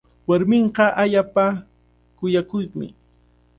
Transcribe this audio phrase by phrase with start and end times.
[0.27, 1.45] Warminqa allaapa
[2.17, 2.85] kuyakuqmi.